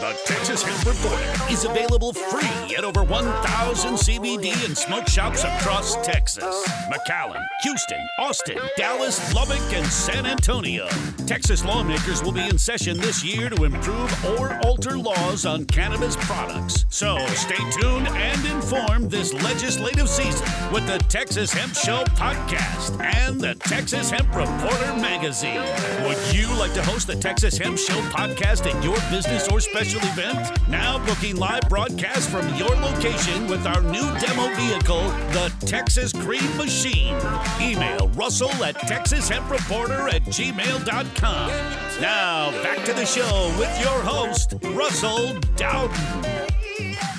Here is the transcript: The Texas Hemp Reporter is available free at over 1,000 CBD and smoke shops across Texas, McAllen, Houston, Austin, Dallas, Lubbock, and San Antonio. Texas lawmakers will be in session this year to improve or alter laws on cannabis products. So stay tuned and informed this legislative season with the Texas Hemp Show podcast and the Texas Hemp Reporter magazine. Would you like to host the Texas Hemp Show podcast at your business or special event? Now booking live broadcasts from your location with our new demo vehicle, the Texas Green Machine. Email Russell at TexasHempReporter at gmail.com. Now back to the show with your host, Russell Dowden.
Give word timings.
The 0.00 0.16
Texas 0.26 0.62
Hemp 0.62 0.86
Reporter 0.86 1.52
is 1.52 1.64
available 1.64 2.12
free 2.12 2.76
at 2.76 2.84
over 2.84 3.02
1,000 3.02 3.94
CBD 3.94 4.52
and 4.64 4.78
smoke 4.78 5.08
shops 5.08 5.42
across 5.42 5.96
Texas, 6.06 6.44
McAllen, 6.88 7.44
Houston, 7.62 7.98
Austin, 8.20 8.58
Dallas, 8.76 9.34
Lubbock, 9.34 9.72
and 9.72 9.84
San 9.88 10.24
Antonio. 10.24 10.86
Texas 11.26 11.64
lawmakers 11.64 12.22
will 12.22 12.30
be 12.30 12.48
in 12.48 12.56
session 12.56 12.96
this 12.98 13.24
year 13.24 13.50
to 13.50 13.64
improve 13.64 14.24
or 14.38 14.60
alter 14.64 14.96
laws 14.96 15.44
on 15.44 15.64
cannabis 15.64 16.14
products. 16.20 16.86
So 16.90 17.18
stay 17.34 17.56
tuned 17.80 18.06
and 18.06 18.46
informed 18.46 19.10
this 19.10 19.34
legislative 19.34 20.08
season 20.08 20.46
with 20.72 20.86
the 20.86 20.98
Texas 21.08 21.52
Hemp 21.52 21.74
Show 21.74 22.04
podcast 22.14 23.02
and 23.02 23.40
the 23.40 23.56
Texas 23.56 24.10
Hemp 24.10 24.28
Reporter 24.28 24.94
magazine. 24.94 25.60
Would 26.06 26.18
you 26.32 26.46
like 26.56 26.72
to 26.74 26.84
host 26.84 27.08
the 27.08 27.16
Texas 27.16 27.58
Hemp 27.58 27.78
Show 27.78 28.00
podcast 28.12 28.72
at 28.72 28.84
your 28.84 28.96
business 29.10 29.48
or 29.48 29.58
special 29.58 29.87
event? 29.96 30.68
Now 30.68 31.04
booking 31.04 31.36
live 31.36 31.68
broadcasts 31.68 32.28
from 32.30 32.46
your 32.56 32.74
location 32.76 33.46
with 33.46 33.66
our 33.66 33.80
new 33.80 34.06
demo 34.18 34.54
vehicle, 34.54 35.02
the 35.32 35.52
Texas 35.66 36.12
Green 36.12 36.56
Machine. 36.56 37.14
Email 37.60 38.08
Russell 38.10 38.52
at 38.64 38.76
TexasHempReporter 38.76 40.12
at 40.12 40.22
gmail.com. 40.24 41.48
Now 42.00 42.50
back 42.62 42.84
to 42.84 42.92
the 42.92 43.06
show 43.06 43.54
with 43.58 43.80
your 43.80 44.00
host, 44.02 44.54
Russell 44.74 45.38
Dowden. 45.56 47.17